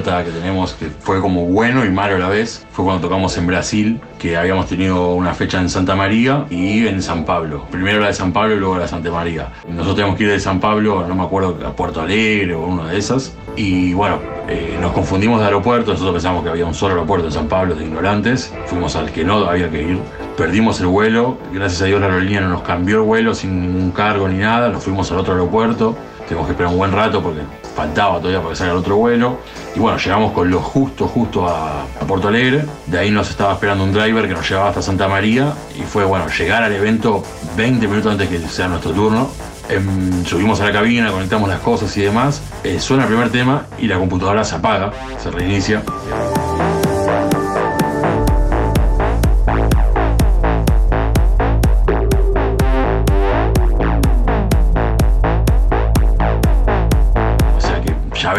[0.04, 3.48] Que tenemos que fue como bueno y malo a la vez fue cuando tocamos en
[3.48, 7.66] Brasil, que habíamos tenido una fecha en Santa María y en San Pablo.
[7.70, 9.50] Primero la de San Pablo y luego la de Santa María.
[9.68, 12.90] Nosotros teníamos que ir de San Pablo, no me acuerdo, a Puerto Alegre o una
[12.90, 13.36] de esas.
[13.56, 17.34] Y bueno, eh, nos confundimos de aeropuerto, nosotros pensamos que había un solo aeropuerto en
[17.34, 18.54] San Pablo de ignorantes.
[18.68, 20.00] Fuimos al que no había que ir.
[20.38, 23.92] Perdimos el vuelo, gracias a Dios la aerolínea no nos cambió el vuelo sin ningún
[23.92, 25.98] cargo ni nada, nos fuimos al otro aeropuerto.
[26.30, 27.42] Tenemos que esperar un buen rato porque
[27.76, 29.40] faltaba todavía para que salga el otro vuelo.
[29.76, 32.66] Y bueno, llegamos con lo justo, justo a, a, Porto Alegre.
[32.86, 35.54] De ahí nos estaba esperando un driver que nos llevaba hasta Santa María.
[35.76, 37.24] Y fue, bueno, llegar al evento
[37.58, 39.28] 20 minutos antes que sea nuestro turno.
[39.70, 42.44] Em, subimos a la cabina, conectamos las cosas y demás.
[42.64, 45.82] Eh, suena el primer tema y la computadora se apaga, se reinicia.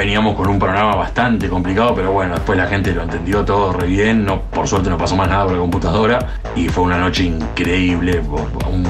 [0.01, 3.87] Veníamos con un programa bastante complicado, pero bueno, después la gente lo entendió todo re
[3.87, 6.19] bien, no, por suerte no pasó más nada por la computadora.
[6.57, 8.23] Y fue una noche increíble,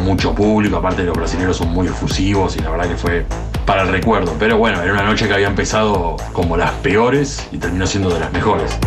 [0.05, 3.27] mucho público, aparte los brasileños son muy efusivos y la verdad que fue
[3.67, 7.59] para el recuerdo, pero bueno, era una noche que había empezado como las peores y
[7.59, 8.79] terminó siendo de las mejores.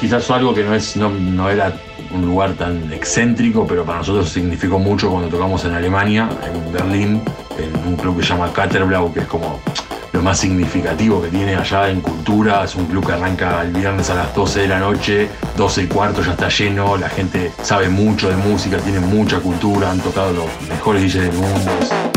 [0.00, 0.64] Quizás algo que
[0.96, 1.72] no, era
[2.12, 7.22] un lugar tan excéntrico, pero para nosotros significó mucho cuando tocamos en Alemania, en Berlín,
[7.58, 9.60] en un club que se llama Katerblau, que es como
[10.12, 12.64] lo más significativo que tiene allá en cultura.
[12.64, 15.86] Es un club que arranca el viernes a las 12 de la noche, 12 y
[15.86, 20.32] cuarto ya está lleno, la gente sabe mucho de música, tiene mucha cultura, han tocado
[20.32, 22.09] los mejores DJs del mundo.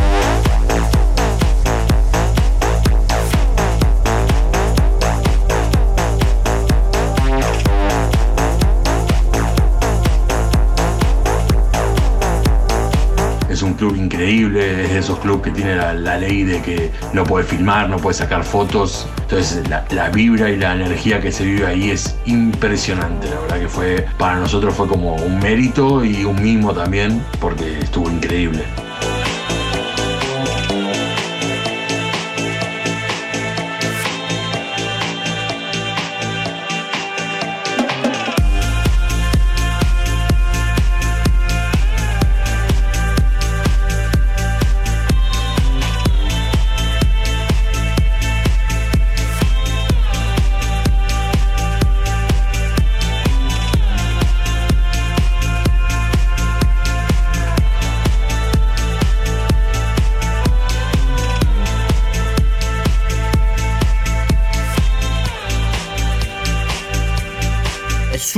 [13.84, 17.90] Club increíble, es de esos clubes que tiene la, ley de que no puede filmar,
[17.90, 19.08] no puede sacar fotos.
[19.24, 23.30] Entonces la, la, vibra y la energía que se vive ahí es impresionante.
[23.30, 27.80] La verdad que fue, para nosotros fue como un mérito y un mimo también, porque
[27.80, 28.64] estuvo increíble.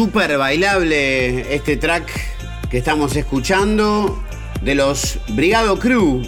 [0.05, 2.07] Súper bailable este track
[2.69, 4.23] que estamos escuchando
[4.61, 6.21] de los Brigado Crew.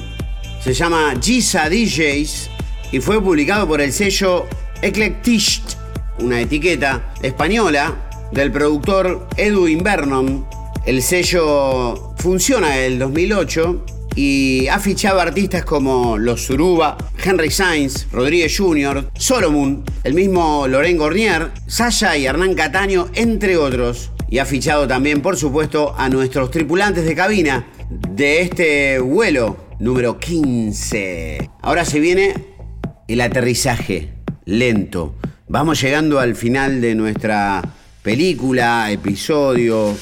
[0.59, 2.49] Se llama Giza DJs
[2.91, 4.47] y fue publicado por el sello
[4.81, 5.75] Eclecticht,
[6.17, 10.47] una etiqueta española del productor Edwin Vernon.
[10.87, 13.85] El sello funciona desde el 2008
[14.17, 20.97] y ha fichado artistas como Los Suruba, Henry Sainz, Rodríguez Jr., Solomon, el mismo Loren
[20.97, 24.11] Gornier, Sasha y Hernán Cataño, entre otros.
[24.27, 30.17] Y ha fichado también, por supuesto, a nuestros tripulantes de cabina de este vuelo número
[30.17, 31.51] 15.
[31.61, 32.33] Ahora se viene
[33.07, 34.13] el aterrizaje
[34.45, 35.13] lento.
[35.47, 37.61] Vamos llegando al final de nuestra
[38.01, 39.95] película, episodio,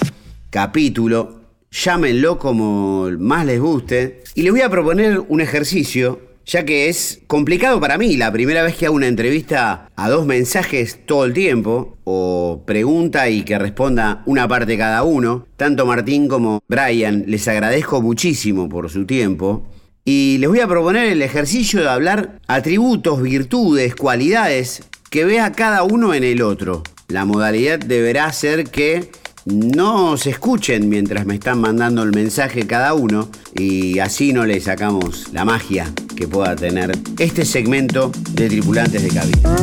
[0.50, 1.45] capítulo
[1.76, 4.24] llámenlo como más les guste.
[4.34, 8.64] Y les voy a proponer un ejercicio, ya que es complicado para mí la primera
[8.64, 13.60] vez que hago una entrevista a dos mensajes todo el tiempo, o pregunta y que
[13.60, 15.48] responda una parte cada uno.
[15.58, 19.68] Tanto Martín como Brian, les agradezco muchísimo por su tiempo.
[20.08, 25.84] Y les voy a proponer el ejercicio de hablar atributos, virtudes, cualidades que vea cada
[25.84, 26.84] uno en el otro.
[27.08, 29.10] La modalidad deberá ser que
[29.46, 34.60] no se escuchen mientras me están mandando el mensaje cada uno y así no le
[34.60, 39.56] sacamos la magia que pueda tener este segmento de tripulantes de cabina.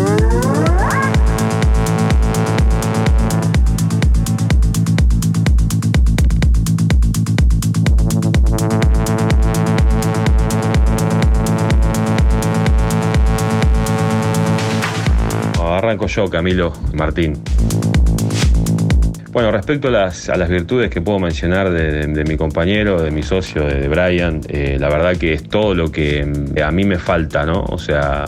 [15.60, 17.42] Arranco yo, Camilo Martín.
[19.32, 23.88] Bueno, respecto a las, virtudes que puedo mencionar de, mi compañero, de mi socio, de,
[23.88, 26.20] Brian, eh, la verdad que es todo lo que
[26.62, 27.64] a mí me falta, ¿no?
[27.64, 28.26] O sea,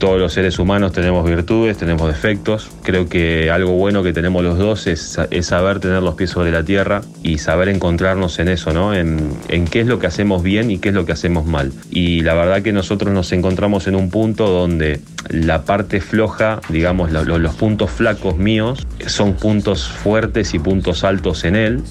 [0.00, 2.70] todos los seres humanos tenemos virtudes, tenemos defectos.
[2.82, 6.64] Creo que algo bueno que tenemos los dos es, saber tener los pies sobre la
[6.64, 8.94] tierra y saber encontrarnos en eso, ¿no?
[8.94, 9.36] En,
[9.70, 11.72] qué es lo que hacemos bien y qué es lo que hacemos mal.
[11.90, 17.12] Y la verdad que nosotros nos encontramos en un punto donde la parte floja, digamos,
[17.12, 21.82] los puntos flacos míos, son puntos fuertes y puntos altos en él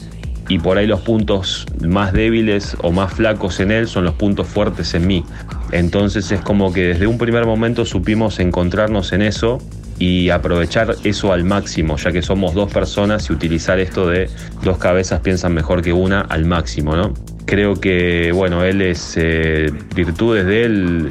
[0.49, 4.47] y por ahí los puntos más débiles o más flacos en él son los puntos
[4.47, 5.24] fuertes en mí.
[5.72, 9.59] Entonces es como que desde un primer momento supimos encontrarnos en eso
[9.99, 14.30] y aprovechar eso al máximo, ya que somos dos personas y utilizar esto de
[14.63, 17.13] dos cabezas piensan mejor que una al máximo, ¿no?
[17.49, 21.09] Creo que, bueno, él es, eh, virtudes de él,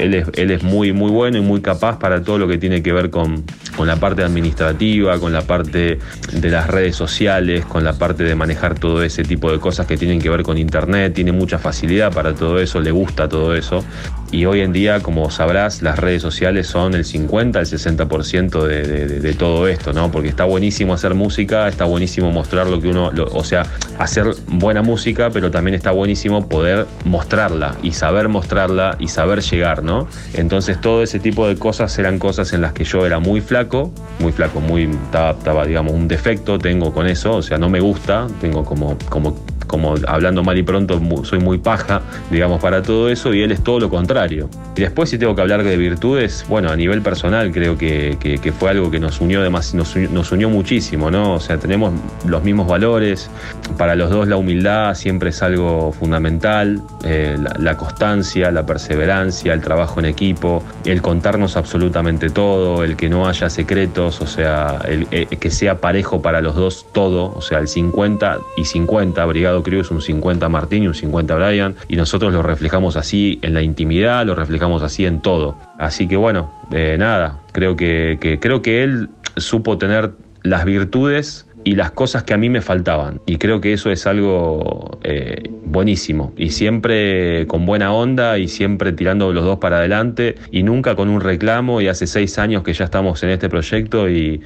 [0.00, 2.82] él es, él es muy, muy bueno y muy capaz para todo lo que tiene
[2.82, 3.44] que ver con,
[3.76, 6.00] con la parte administrativa, con la parte
[6.32, 9.96] de las redes sociales, con la parte de manejar todo ese tipo de cosas que
[9.96, 13.84] tienen que ver con internet, tiene mucha facilidad para todo eso, le gusta todo eso.
[14.30, 18.82] Y hoy en día, como sabrás, las redes sociales son el 50 al 60% de,
[18.82, 20.10] de, de, todo esto, ¿no?
[20.10, 23.64] Porque está buenísimo hacer música, está buenísimo mostrar lo que uno, o sea,
[23.98, 29.82] hacer buena música, pero también está buenísimo poder mostrarla y saber mostrarla y saber llegar,
[29.82, 30.08] ¿no?
[30.34, 33.92] Entonces todo ese tipo de cosas eran cosas en las que yo era muy flaco,
[34.18, 38.26] muy flaco, muy, estaba digamos, un defecto tengo con eso, o sea, no me gusta,
[38.40, 39.36] tengo como, como
[39.68, 43.62] como hablando mal y pronto, soy muy paja, digamos, para todo eso, y él es
[43.62, 44.50] todo lo contrario.
[44.76, 48.52] Y después, si tengo que hablar de virtudes, bueno, a nivel personal, creo que, que,
[48.52, 51.34] fue algo que nos unió, además, nos, nos, unió muchísimo, ¿no?
[51.34, 51.92] O sea, tenemos
[52.26, 53.30] los mismos valores,
[53.76, 59.60] para los dos la humildad siempre es algo fundamental, eh, la, constancia, la perseverancia, el
[59.60, 65.06] trabajo en equipo, el contarnos absolutamente todo, el que no haya secretos, o sea, el,
[65.10, 69.57] el que sea parejo para los dos todo, o sea, el 50 y 50, brigado
[69.62, 73.54] Crew es un 50 Martín y un 50 Brian, y nosotros lo reflejamos así en
[73.54, 75.56] la intimidad, lo reflejamos así en todo.
[75.78, 81.74] Así que bueno, eh, nada, creo que, creo que él supo tener las virtudes y
[81.74, 83.20] las cosas que a mí me faltaban.
[83.26, 86.32] Y creo que eso es algo eh, buenísimo.
[86.36, 91.08] Y siempre con buena onda y siempre tirando los dos para adelante y nunca con
[91.08, 91.80] un reclamo.
[91.80, 94.40] Y hace seis años que ya estamos en este proyecto y,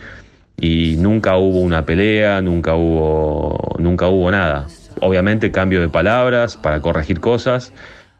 [0.60, 4.66] y nunca hubo una pelea, nunca hubo, nunca hubo nada.
[5.04, 7.72] Obviamente cambio de palabras para corregir cosas,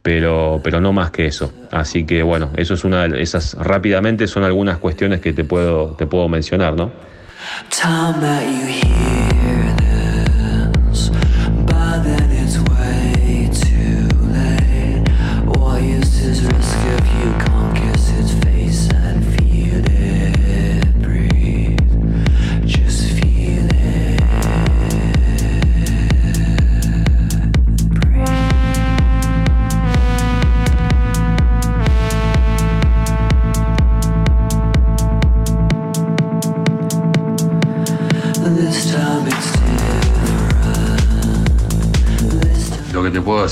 [0.02, 1.52] pero, pero no más que eso.
[1.70, 5.94] Así que bueno, eso es una de esas, rápidamente son algunas cuestiones que te puedo,
[5.96, 6.90] te puedo mencionar, ¿no?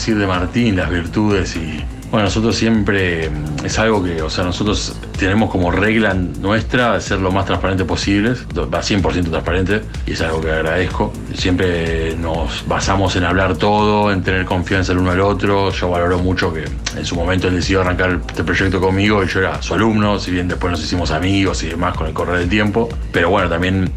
[0.01, 1.85] Decir de Martín, las virtudes y.
[2.11, 7.21] Bueno, nosotros siempre mm, es algo que, o sea, nosotros tenemos como regla nuestra ser
[7.21, 11.13] lo más transparente posible, va 100% transparente, y es algo que agradezco.
[11.35, 15.71] Siempre nos basamos en hablar todo, en tener confianza el uno al otro.
[15.71, 16.65] Yo valoro mucho que
[16.97, 20.31] en su momento él decidió arrancar este proyecto conmigo y yo era su alumno, si
[20.33, 22.89] bien después nos hicimos amigos y demás con el correr del tiempo.
[23.13, 23.93] Pero bueno, también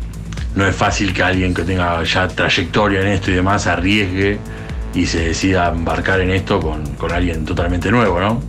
[0.55, 4.37] no es fácil que alguien que tenga ya trayectoria en esto y demás arriesgue
[4.93, 8.41] y se decida embarcar en esto con, con alguien totalmente nuevo, ¿no?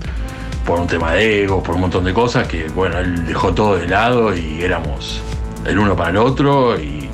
[0.67, 3.77] Por un tema de ego, por un montón de cosas que, bueno, él dejó todo
[3.77, 5.21] de lado y éramos
[5.65, 7.09] el uno para el otro y,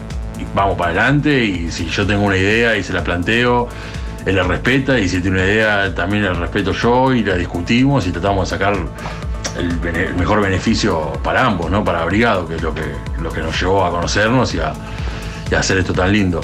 [0.53, 3.69] vamos para adelante y si yo tengo una idea y se la planteo,
[4.27, 8.05] él la respeta y si tiene una idea también la respeto yo y la discutimos
[8.09, 8.75] y tratamos de sacar
[9.57, 11.85] el mejor beneficio para ambos, ¿no?
[11.85, 12.83] Para Brigado, que es lo que,
[13.21, 14.73] lo que nos llevó a conocernos y a,
[15.51, 16.41] y a hacer esto tan lindo.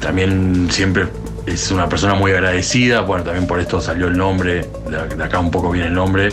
[0.00, 1.08] También siempre
[1.46, 5.50] es una persona muy agradecida, bueno, también por esto salió el nombre, de, acá un
[5.50, 6.30] poco viene el nombre,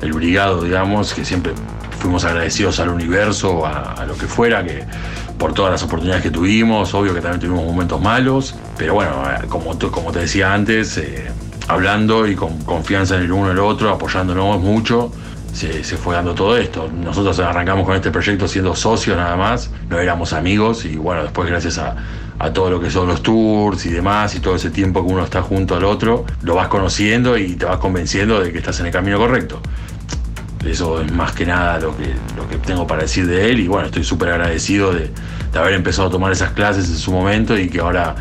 [0.00, 1.52] el Brigado, digamos, que siempre
[1.98, 4.84] fuimos agradecidos al universo, a, lo que fuera, que
[5.38, 9.46] por todas las oportunidades que tuvimos, obvio que también tuvimos momentos malos, pero bueno, eh,
[9.48, 11.30] como, como te decía antes, eh,
[11.68, 15.12] hablando y con confianza en el uno y el otro, apoyándonos mucho,
[15.52, 16.90] se, se fue dando todo esto.
[16.92, 21.48] Nosotros arrancamos con este proyecto siendo socios nada más, no éramos amigos y bueno, después
[21.48, 21.96] gracias a,
[22.40, 25.22] a todo lo que son los tours y demás y todo ese tiempo que uno
[25.22, 28.86] está junto al otro, lo vas conociendo y te vas convenciendo de que estás en
[28.86, 29.60] el camino correcto.
[30.64, 33.68] Eso es más que nada lo que, lo que tengo para decir de él y
[33.68, 35.10] bueno, estoy súper agradecido de,
[35.52, 38.16] de haber empezado a tomar esas clases en su momento y que ahora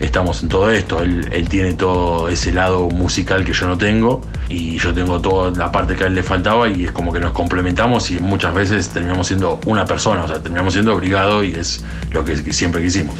[0.00, 1.02] estamos en todo esto.
[1.02, 5.50] Él, él tiene todo ese lado musical que yo no tengo y yo tengo toda
[5.50, 8.54] la parte que a él le faltaba y es como que nos complementamos y muchas
[8.54, 12.82] veces terminamos siendo una persona, o sea, terminamos siendo obligado y es lo que siempre
[12.82, 13.14] quisimos.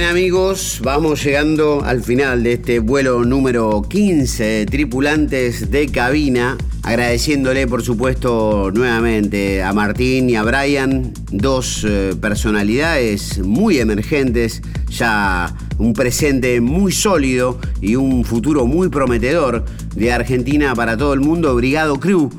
[0.00, 6.56] Bien amigos, vamos llegando al final de este vuelo número 15 de tripulantes de cabina,
[6.84, 15.52] agradeciéndole por supuesto nuevamente a Martín y a Brian, dos eh, personalidades muy emergentes, ya
[15.78, 19.64] un presente muy sólido y un futuro muy prometedor
[19.96, 22.30] de Argentina para todo el mundo, Brigado Crew.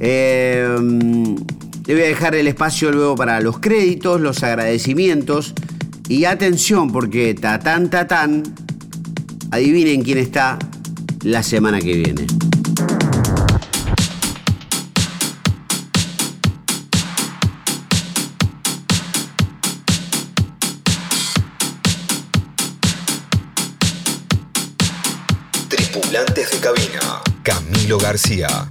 [0.00, 0.66] Eh,
[1.86, 5.52] le voy a dejar el espacio luego para los créditos, los agradecimientos.
[6.12, 8.42] Y atención, porque tatán tatán,
[9.50, 10.58] adivinen quién está
[11.22, 12.26] la semana que viene.
[25.68, 27.22] Tripulantes de cabina.
[27.42, 28.68] Camilo García.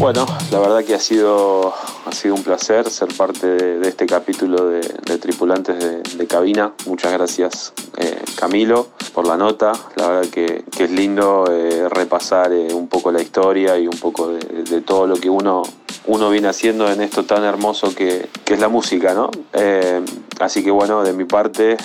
[0.00, 1.74] Bueno, la verdad que ha sido,
[2.06, 4.80] ha sido un placer ser parte de, este capítulo de,
[5.18, 6.72] Tripulantes de, Cabina.
[6.86, 9.72] Muchas gracias eh, Camilo por la nota.
[9.96, 13.98] La verdad que, que es lindo eh, repasar eh, un poco la historia y un
[13.98, 15.64] poco de, todo lo que uno,
[16.06, 19.30] uno viene haciendo en esto tan hermoso que, que es la música, ¿no?
[19.52, 20.00] Eh,
[20.40, 21.76] así que bueno, de mi parte,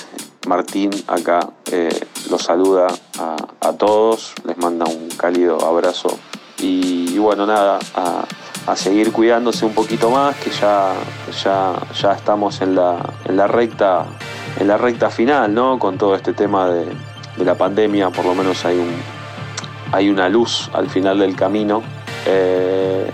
[0.47, 1.49] Martín acá,
[2.29, 2.87] los saluda
[3.59, 6.17] a todos, les manda un cálido abrazo
[6.59, 10.93] y, bueno, nada, a, seguir cuidándose un poquito más, que ya,
[11.43, 14.05] ya, ya estamos en la, en la recta,
[14.59, 15.77] en la recta final, ¿no?
[15.77, 16.85] Con todo este tema de,
[17.37, 18.91] de la pandemia, por lo menos hay un,
[19.91, 21.83] hay una luz al final del camino.
[22.25, 23.09] Eh,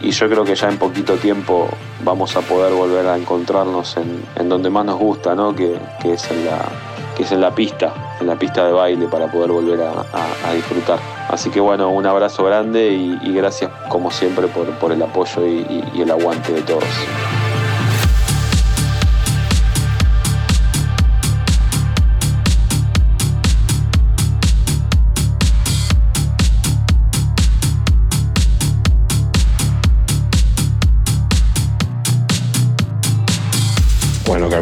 [0.00, 1.68] y yo creo que ya en poquito tiempo
[2.04, 5.54] vamos a poder volver a encontrarnos en, en donde más nos gusta, ¿no?
[5.54, 6.58] que, que es en la,
[7.16, 11.13] que es en la pista, en la pista de baile para poder volver a disfrutar.
[11.34, 16.00] Así que bueno, un abrazo grande y, gracias como siempre por, por el apoyo y
[16.00, 16.84] el aguante de todos.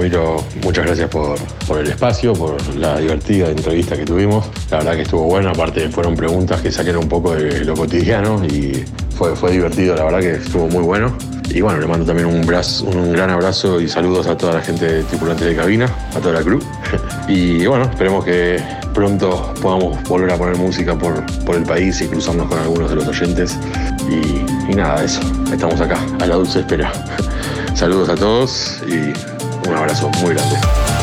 [0.02, 4.44] Camilo, muchas gracias por, por el espacio, por la divertida entrevista que tuvimos.
[4.68, 8.44] La verdad que estuvo bueno, aparte fueron preguntas que sacaron un poco de lo cotidiano
[8.44, 8.84] y
[9.16, 11.16] fue, fue divertido, la verdad que estuvo muy bueno.
[11.50, 14.60] Y bueno, le mando también un, brazo, un gran abrazo y saludos a toda la
[14.60, 15.86] gente tripulante de cabina,
[16.16, 16.58] a toda la crew.
[17.28, 18.60] Y bueno, esperemos que
[18.92, 22.96] pronto podamos volver a poner música por, por el país y cruzarnos con algunos de
[22.96, 23.56] los oyentes.
[24.10, 25.20] Y, y nada, eso,
[25.52, 26.92] estamos acá, a la dulce espera.
[27.76, 31.01] Saludos a todos y un abrazo muy grande.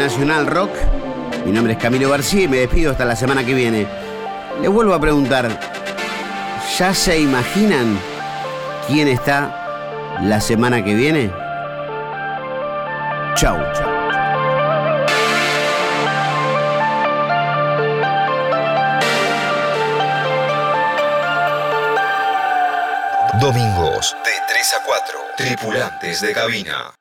[0.00, 0.70] Nacional Rock.
[1.44, 3.86] Mi nombre es Camilo García y me despido hasta la semana que viene.
[4.62, 5.60] Les vuelvo a preguntar,
[6.78, 7.98] ¿ya se imaginan
[8.86, 11.30] quién está la semana que viene?
[13.34, 13.58] Chau.
[23.38, 25.18] Domingos de 3 a 4.
[25.36, 26.99] Tripulantes de Cabina.